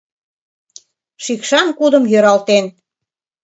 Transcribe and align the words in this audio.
Шикшан 1.23 1.67
кудым 1.77 2.03
йӧралтен. 2.11 2.65